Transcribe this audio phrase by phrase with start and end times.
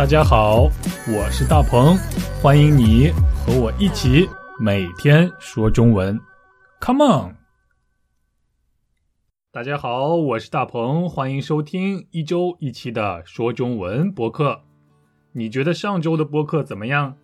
[0.00, 0.62] 大家好，
[1.14, 1.94] 我是大鹏，
[2.40, 4.26] 欢迎你和我一起
[4.58, 6.18] 每天说中文
[6.80, 7.36] ，Come on！
[9.52, 14.62] 大家好，我是大鹏，欢迎收听一周一期的说中文播客。
[15.32, 17.14] 你觉得上周的播客怎么样？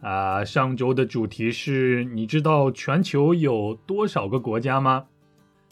[0.00, 5.04] 啊，上周的主题是你知道全球有多少个国家吗？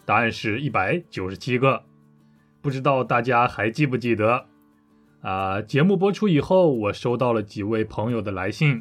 [0.05, 1.83] 答案是一百九十七个。
[2.61, 4.45] 不知道大家还记不记得？
[5.25, 8.79] 啊，节目播出以后，我收到了几位朋友的来信，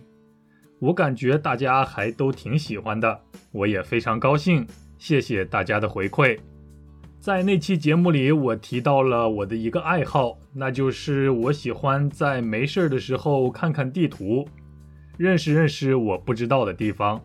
[0.78, 3.18] 我感觉大家还都挺喜欢的，
[3.50, 4.66] 我也非常高兴，
[4.98, 6.38] 谢谢大家的回馈。
[7.18, 14.46] 在那期节目里，我提到了我的一个爱好，那就是我喜欢在没事儿的时候看看地图，
[15.16, 17.18] 认识认识我不知道的地方。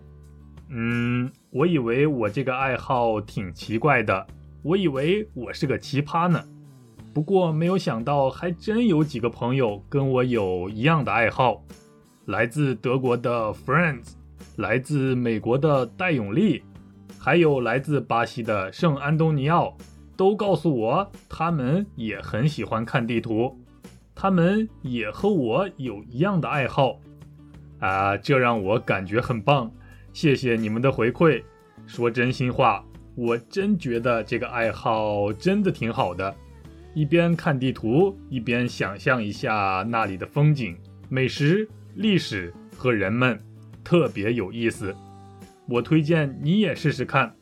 [0.69, 4.25] 嗯，我以为我这个爱好挺奇怪的，
[4.63, 6.41] 我以为我是个奇葩呢。
[7.19, 11.61] 不过没有想到，还真有几个朋友跟我有一样的爱好。
[12.27, 14.13] 来自德国的 Friends，
[14.55, 16.63] 来自美国的戴永利，
[17.19, 19.75] 还有来自巴西的圣安东尼奥，
[20.15, 23.59] 都告诉我他们也很喜欢看地图，
[24.15, 27.01] 他们也和我有一样的爱好。
[27.79, 29.69] 啊，这让我感觉很棒。
[30.13, 31.43] 谢谢你们的回馈。
[31.85, 32.81] 说真心话，
[33.13, 36.33] 我真觉得这个爱好真的挺好的。
[36.99, 43.39] 一边看地图，一边想象一下那里的风景、美食、历史和人们，
[43.85, 44.93] 特别有意思。
[45.69, 47.33] 我推荐你也试试看。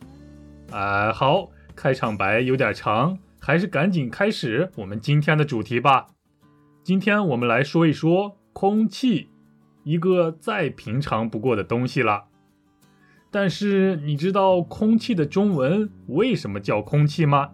[0.69, 6.05] 啊，好，开场白有点长，还是赶紧开始我们今天的主题吧。
[6.83, 9.31] 今天我们来说一说空气，
[9.83, 12.25] 一个再平常不过的东西了。
[13.31, 17.53] 但是你知道空气的中文为什么叫空气吗？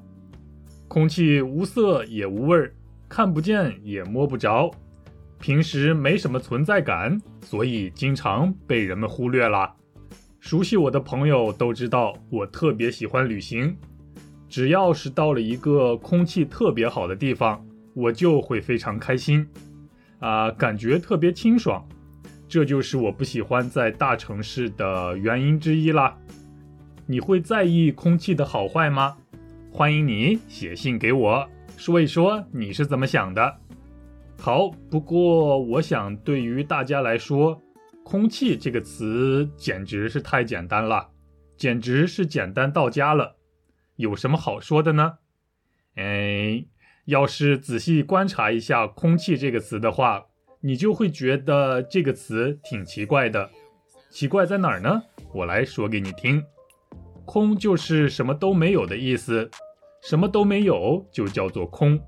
[0.87, 2.73] 空气无色也无味儿，
[3.09, 4.71] 看不见也摸不着，
[5.39, 9.73] 平时没什么存在感，所以经常被人们忽略了。
[10.39, 13.75] 熟悉我的朋友都知道，我特别喜欢旅行，
[14.47, 19.47] 只要是到了一个空气特别好的地方，我就会非常开心，
[20.19, 21.83] 啊，感觉特别清爽。
[22.47, 26.15] 这就是我不喜欢在大城市的原因之一啦。
[27.07, 29.17] 你会在意空气的好坏吗？
[29.75, 33.57] 欢迎你写信给我，说一说你是怎么想的。
[34.37, 37.59] 好，不过我想对于大家来说
[38.05, 41.09] ，“空气”这个词简直是太简单了，
[41.57, 43.35] 简直是简单到家了。
[43.95, 45.13] 有什么好说的呢？
[45.95, 46.63] 哎，
[47.05, 50.25] 要是仔细观察一下“空气”这个词的话，
[50.61, 53.49] 你就会觉得这个词挺奇怪的。
[54.11, 55.01] 奇怪在哪儿呢？
[55.33, 56.43] 我来说给你听。
[57.25, 59.49] 空就是什么都没有的意思，
[60.03, 61.99] 什么都没有就叫做空。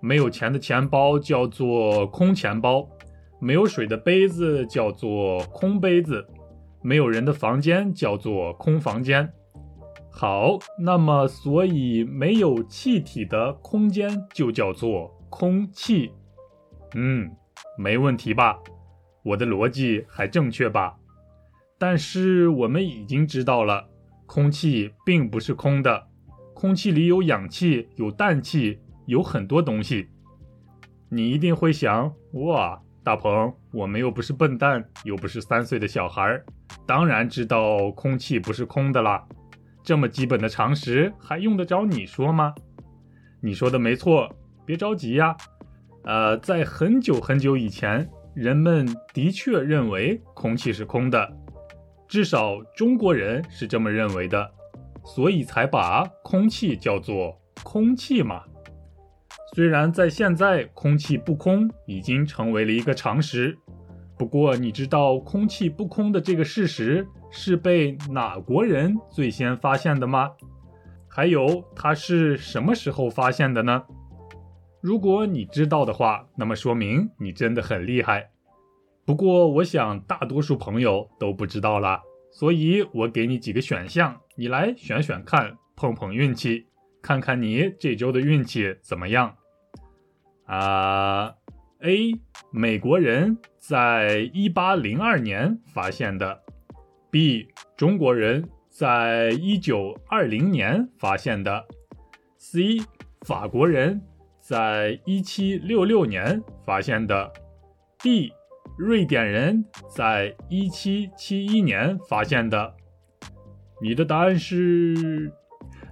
[0.00, 2.88] 没有钱的钱包叫做空钱包，
[3.38, 6.26] 没有水的杯子叫做空杯子，
[6.82, 9.30] 没有人的房间叫做空房间。
[10.10, 16.10] 好，那么所以没有气体的空间就叫做空气。
[16.94, 17.30] 嗯，
[17.76, 18.58] 没问题吧？
[19.22, 20.96] 我的逻辑还正确吧？
[21.78, 23.88] 但是我们已经知道了。
[24.26, 26.06] 空气并不是空的，
[26.60, 30.10] 空气里有氧气，有氮气，有很多东西。
[31.08, 36.38] 你一定会想：哇，大鹏，我们又不是笨蛋，又不是三岁的小孩，
[36.86, 39.26] 当然知道空气不是空的啦。
[39.82, 42.54] 这么基本的常识还用得着你说吗？
[43.40, 44.30] 你说的没错，
[44.66, 45.34] 别着急呀。
[46.04, 51.26] 呃，在很久很久以前，人们的确认为空气是空的。
[52.06, 54.52] 至少中国人是这么认为的，
[55.04, 58.42] 所以才把空气叫做空气嘛。
[59.54, 63.58] 虽然在现在空气不空已经成为了一个常识，
[64.16, 70.30] 不过你知道空气不空的这个事实是被哪国人最先发现的吗？
[71.08, 73.82] 还有它是什么时候发现的呢？
[74.80, 78.30] 如果你知道的话，那么说明你真的很厉害。
[79.04, 82.00] 不过，我想大多数朋友都不知道了，
[82.30, 86.66] 所以我给你几个选项，你来选选看，碰碰运气，
[87.02, 89.36] 看看你这周的运气怎么样。
[90.46, 91.34] 啊
[91.80, 92.12] ，A，
[92.52, 96.42] 美国人在一八零二年发现的
[97.10, 101.66] ；B，中国人在一九二零年发现的
[102.38, 102.84] ；C，
[103.26, 104.00] 法国人
[104.40, 107.32] 在一七六六年发现的
[107.98, 108.32] ；D。
[108.82, 109.62] 瑞典人
[109.94, 112.74] 在一七七一年发现的，
[113.82, 115.30] 你的答案是？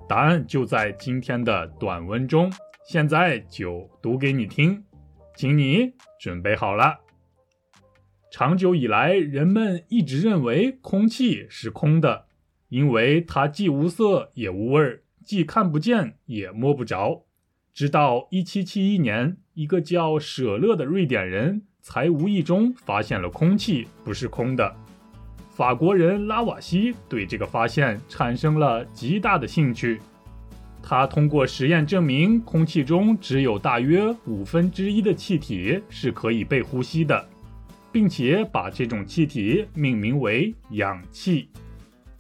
[0.09, 2.51] 答案就在今天的短文中，
[2.87, 4.83] 现在就读给你听。
[5.37, 7.01] 请你准备好了。
[8.31, 12.25] 长久以来，人们一直认为空气是空的，
[12.71, 17.27] 因为它既无色也无味，既看不见也摸不着。
[17.75, 24.77] 直到1771年，一个叫舍勒的瑞典人才无意中发现了空气不是空的。
[25.49, 29.99] 法国人拉瓦锡对这个发现产生了极大的兴趣。
[30.83, 37.27] 他通过实验证明，空气中只有大约五分之一的气体是可以被呼吸的，
[37.91, 41.49] 并且把这种气体命名为氧气。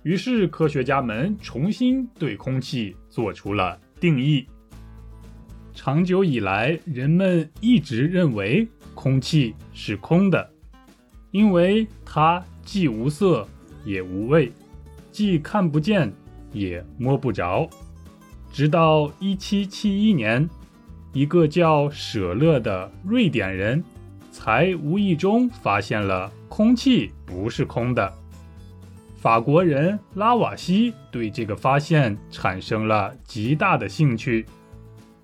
[0.03, 4.47] 于是，科学家们重新对空气做出了定义。
[5.75, 8.67] 长久以来，人们一直认为
[9.01, 10.51] 空气是空的，
[11.31, 13.47] 因为它既无色
[13.85, 14.53] 也无味，
[15.13, 16.13] 既看不见
[16.53, 17.71] 也摸不着。
[18.53, 20.51] 直到1771年，
[21.13, 23.85] 一个叫舍勒的瑞典人
[24.33, 28.13] 才无意中发现了空气不是空的。
[29.15, 34.45] 法国人拉瓦锡对这个发现产生了极大的兴趣。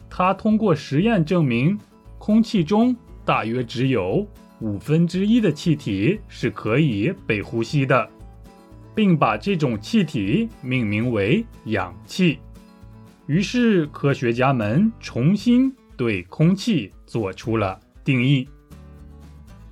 [0.08, 1.76] 他通过实验证明，
[2.18, 2.94] 空气中
[3.24, 4.26] 大约只有
[4.60, 8.08] 五分之一的气体是可以被呼吸的，
[8.94, 12.38] 并把这种气体命名为氧气。
[13.26, 18.48] 于是，科学家们重新对空气做出了定义。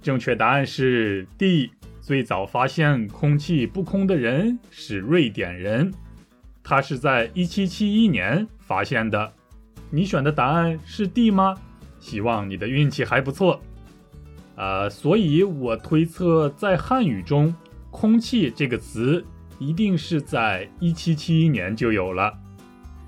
[0.01, 1.71] 正确答案是 D。
[2.01, 5.95] 最早发现空气不空的人是瑞典人，
[6.61, 9.33] 他是在1771年发现的。
[9.89, 11.55] 你选的答案是 D 吗？
[12.03, 13.61] 希望你的运气还不错。
[14.57, 17.55] 呃，所以我推测，在汉语中
[17.91, 19.25] ，“空气”这个词
[19.59, 22.37] 一定是在1771年就有了，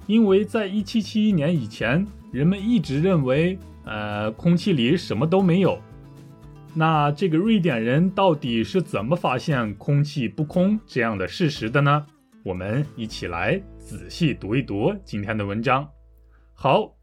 [0.06, 5.78] 因为在1771年以前，人们一直认为，呃，空气里什么都没有。
[6.72, 12.06] 那这个瑞典人到底是怎么发现空气不空这样的事实的呢？
[12.44, 15.88] 我们一起来仔细读一读今天的文章。
[16.52, 16.93] 好，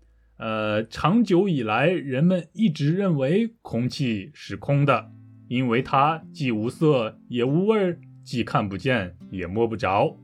[0.41, 5.11] 呃，长久以来，人们一直认为空气是空的，
[5.47, 10.17] 因为它既无色也无味，既看不见也摸不着。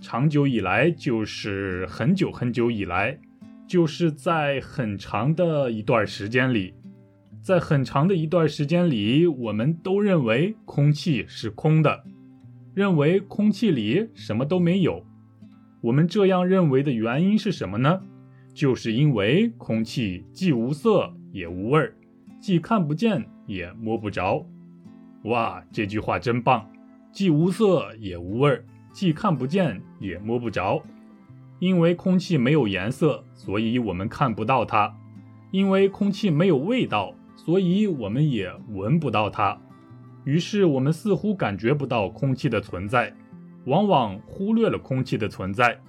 [0.00, 3.18] 长久以来，就是很久很久以来，
[3.66, 6.72] 就是在很长的一段时间里，
[7.42, 12.04] 在很长的一段时间里，我们都认为空气是空的，
[12.72, 15.04] 认为空气里什么都没有。
[15.80, 18.00] 我们这样认为的原因是什么呢？
[18.60, 21.96] 就是因为空气既无色也无味儿，
[22.38, 24.46] 既看不见也摸不着。
[25.22, 26.70] 哇，这句话真棒！
[27.10, 28.62] 既无色也无味儿，
[28.92, 30.82] 既看不见也摸不着。
[31.58, 34.94] 因为空气没有颜色，所以我们看不到它；
[35.50, 39.58] 因为空气没有味道，所以我们也闻不到它。
[40.24, 43.16] 于是我们似乎感觉不到空气的存在，
[43.64, 45.80] 往往忽略了空气的存在。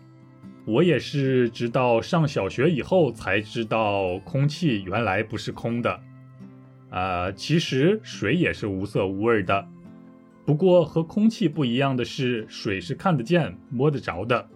[0.65, 5.99] 我也是直到上小学以后才知道，空气原来不是空的。
[6.89, 9.67] 啊，其实水也是无色无味的。
[10.45, 14.47] 不过和空气不一样的是，水是看得见、摸得着的。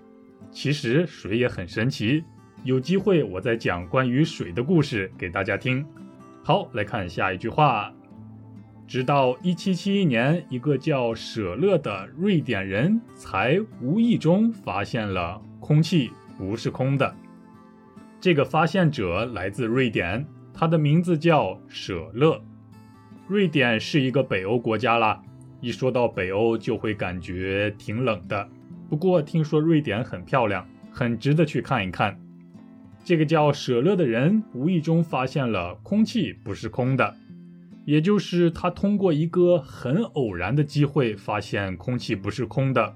[0.51, 2.23] 其实水也很神奇，
[2.63, 5.85] 有机会我再讲关于水的故事给大家听。
[6.43, 7.91] 好，来看下一句话。
[8.87, 15.41] 直到1771年，一个叫舍勒的瑞典人才无意中发现了。
[15.65, 17.11] 空气不是空的。
[18.21, 22.39] 这个发现者来自瑞典，他的名字叫舍勒。
[23.27, 25.19] 瑞典是一个北欧国家啦，
[25.61, 28.47] 一说到北欧就会感觉挺冷的。
[28.87, 32.15] 不过听说瑞典很漂亮，很值得去看一看。
[33.03, 37.15] 这个叫舍勒的人无意中发现了空气不是空的，
[37.85, 42.95] 也就是他通过一个很偶然的机会发现空气不是空的。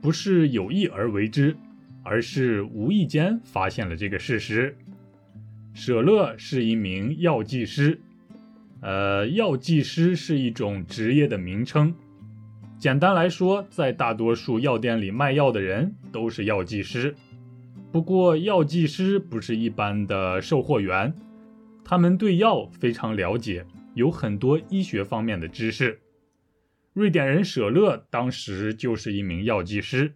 [0.00, 1.56] 不是有意而为之，
[2.02, 4.76] 而是无意间发现了这个事实。
[5.74, 8.00] 舍勒是一名药剂师，
[8.80, 11.94] 呃，药剂师是一种职业的名称。
[12.78, 17.14] 简单来说，在大多数药店里卖药的人都是药剂师。
[17.92, 21.12] 不过，药剂师不是一般的售货员，
[21.84, 25.98] 他们对药非常了解，有很多医学方面的知识。
[27.00, 30.12] 瑞典人舍勒当时就是一名药剂师，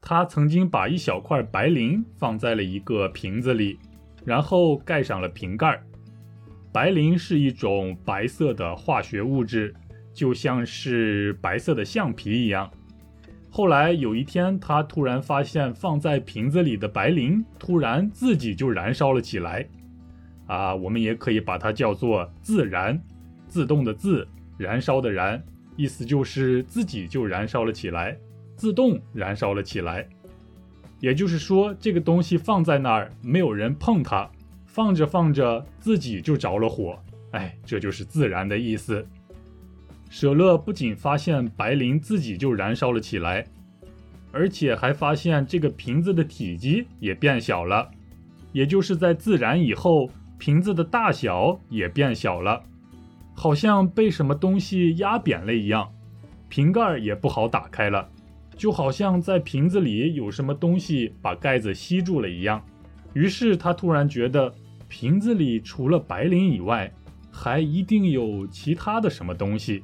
[0.00, 3.76] 他曾经把一小块白磷放在了一个瓶子里，
[4.24, 5.82] 然后盖上了瓶盖。
[6.72, 9.74] 白磷是一种白色的化学物质，
[10.14, 12.70] 就像是白色的橡皮一样。
[13.50, 19.68] 后来有一天，他突然发现放在瓶子里的白磷突然自己就燃烧了起来。
[20.46, 23.02] 啊，我们也可以把它叫做自燃，
[23.48, 25.42] 自动的自，燃烧的燃，
[25.80, 28.14] 意思就是自己就燃烧了起来，
[28.54, 30.06] 自动燃烧了起来。
[30.98, 34.30] 也就是说，这个东西放在那儿，没有人碰它，
[34.66, 36.98] 放着放着自己就着了火。
[37.30, 39.06] 哎，这就是自燃的意思。
[40.10, 43.46] 舍勒不仅发现白磷自己就燃烧了起来，
[44.32, 47.90] 而且还发现这个瓶子的体积也变小了，
[48.52, 52.62] 也就是在自燃以后，瓶子的大小也变小了，
[53.40, 55.90] 好像被什么东西压扁了一样，
[56.50, 58.06] 瓶盖也不好打开了，
[58.54, 62.62] 就好像在瓶子里有什么东西把盖子吸住了一样。
[63.14, 64.52] 于是他突然觉得，
[64.88, 66.92] 瓶子里除了白磷以外，
[67.30, 69.82] 还一定有其他的什么东西。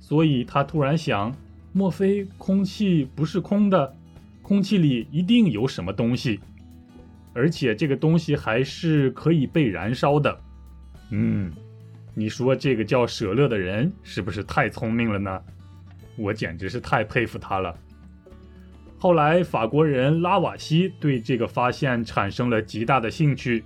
[0.00, 1.30] 所以他突然想，
[1.74, 3.94] 莫非空气不是空的？
[4.40, 6.40] 空气里一定有什么东西，
[7.34, 10.40] 而且这个东西还是可以被燃烧的。
[11.10, 11.52] 嗯，
[12.18, 15.38] 你说这个叫舍勒的人是不是太聪明了呢？
[16.16, 17.78] 我简直是太佩服他了。
[18.98, 23.62] 后来，法国人拉瓦锡对这个发现产生了极大的兴趣。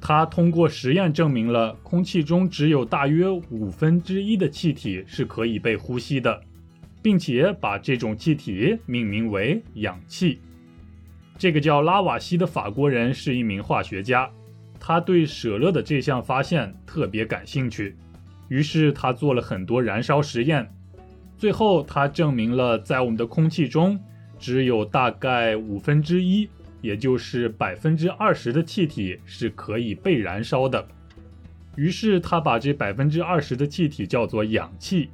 [0.00, 6.40] 他通过实验证明了空气中只有大约五分之一的气体是可以被呼吸的，
[7.02, 10.38] 并且把这种气体命名为氧气。
[11.36, 14.30] 这个叫拉瓦锡的法国人是一名化学家，
[14.88, 17.96] 他对舍勒的这项发现特别感兴趣，
[18.46, 20.72] 于是他做了很多燃烧实验，
[21.36, 23.98] 最后他证明了在我们的空气中
[24.38, 26.48] 只有大概五分之一。
[26.82, 30.86] 也就是百分之二十的气体是可以被燃烧的，
[31.74, 35.08] 于是他把这百分之二十的气体叫做氧气，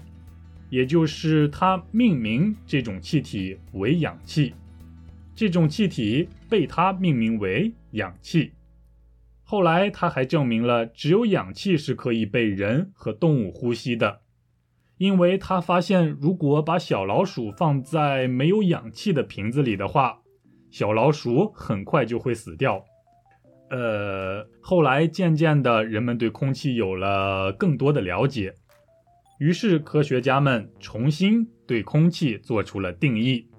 [0.68, 4.52] 也就是他命名这种气体为氧气，
[5.34, 8.52] 这种气体被他命名为氧气。
[9.52, 14.23] 后来他还证明了只有氧气是可以被人和动物呼吸的，
[14.97, 20.23] 因为他发现如果把小老鼠放在没有氧气的瓶子里的话。
[20.71, 22.82] 小老鼠很快就会死掉。
[23.68, 28.54] 呃，后来渐渐的，人们对空气有了更多的了解，
[29.38, 33.50] 于是科学家们重新对空气做出了定义。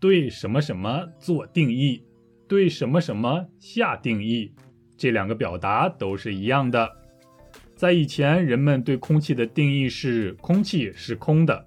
[0.00, 2.02] 对什么什么做定义，
[2.48, 4.52] 对什么什么下定义，
[5.00, 6.86] 这两个表达都是一样的。
[7.74, 11.66] 在以前，人们对空气的定义是：空气是空的，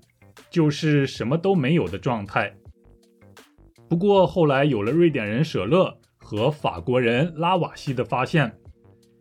[0.52, 2.54] 就是什么都没有的状态。
[3.90, 8.56] 不过后来有了瑞典人舍勒和法国人拉瓦锡的发现，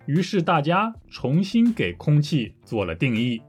[0.05, 3.41] 于是大家重新给空气做了定义，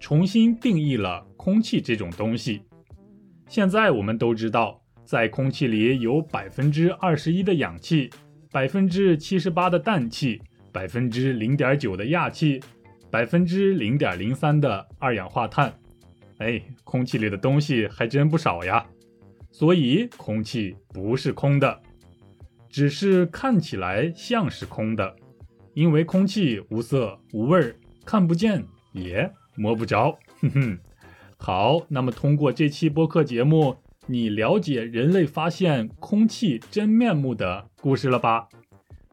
[0.00, 2.62] 重新定义了空气这种东西。
[3.46, 8.08] 现在我们都知道，在空气里有百分之二十一的氧气，
[8.50, 10.40] 百分之七十八的氮气，
[10.72, 12.60] 百分之零点九的氩气，
[13.10, 15.72] 百分之零点零三的二氧化碳。
[16.38, 18.86] 哎，空气里的东西还真不少呀。
[19.50, 21.80] 所以空气不是空的，
[22.70, 25.16] 只是看起来像是空的，
[25.74, 27.74] 因为空气无色无味，
[28.04, 30.18] 看不见也摸不着。
[30.40, 30.78] 哼哼，
[31.36, 33.76] 好，那么通过这期播客节目，
[34.10, 38.48] 你了解人类发现空气真面目的故事了吧？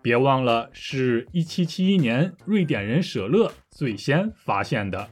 [0.02, 5.10] 别忘了，是一七七一年瑞典人舍勒最先发现的。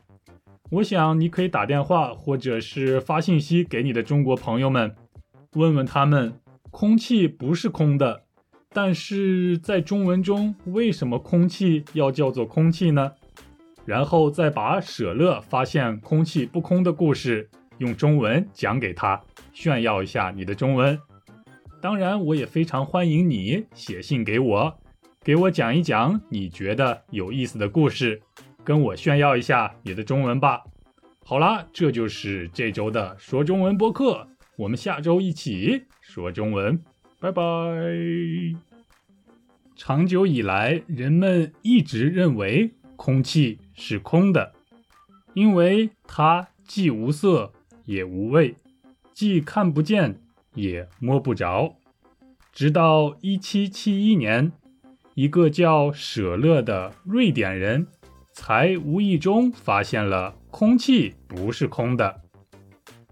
[0.71, 4.95] 我想你可以打电话或者是发信息给你的中国朋友们。
[5.55, 6.33] 问问他们，
[6.71, 8.23] 空气不是空的，
[8.69, 13.11] 但是在中文中为什么空气要叫做空气呢？
[13.85, 19.21] 然后再把舍勒发现空气不空的故事用中文讲给他，
[19.53, 20.99] 炫耀一下你的中文。
[21.81, 24.79] 当然，我也非常欢迎你写信给我，
[25.23, 28.21] 给我讲一讲你觉得有意思的故事，
[28.63, 30.63] 跟我炫耀一下你的中文吧。
[31.25, 34.27] 好啦，这就是这周的说中文播客。
[34.55, 36.79] 我们下周一起说中文，
[37.19, 37.43] 拜拜。
[39.75, 44.53] 长久以来，人们一直认为空气是空的，
[45.33, 47.51] 因为它既无色
[47.85, 48.55] 也无味，
[49.13, 50.19] 既看不见
[50.55, 51.75] 也摸不着。
[52.51, 54.51] 直到一七七一年，
[55.15, 57.87] 一个叫舍勒的瑞典人
[58.31, 62.21] 才无意中发现了空气不是空的。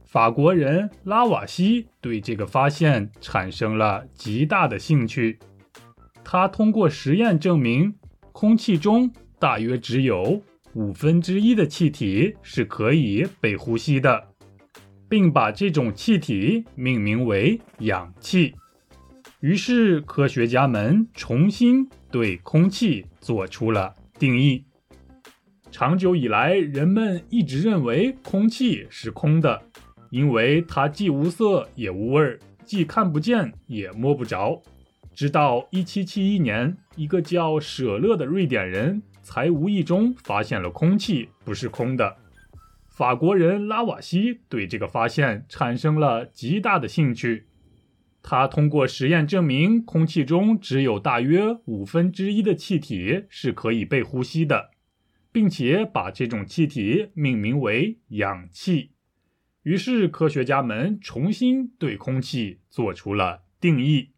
[0.05, 5.39] 法国人拉瓦锡对这个发现产生了极大的兴趣。
[6.23, 7.95] 他通过实验证明，
[8.31, 10.41] 空气中大约只有
[10.73, 14.30] 五分之一的气体是可以被呼吸的，
[15.11, 18.55] 并把这种气体命名为氧气。
[19.41, 24.63] 于是，科学家们重新对空气做出了定义。
[25.69, 29.61] 长久以来，人们一直认为空气是空的，
[30.11, 34.61] 因为它既无色也无味，既看不见也摸不着。
[35.13, 42.15] 直到1771年，一个叫舍勒的瑞典人才无意中发现了空气不是空的。
[43.01, 47.47] 法国人拉瓦锡对这个发现产生了极大的兴趣。
[48.21, 54.69] 他通过实验证明，空气中只有大约五分之一的气体是可以被呼吸的，
[55.31, 58.91] 并且把这种气体命名为氧气。
[59.63, 64.10] 于是，科学家们重新对空气做出了定义。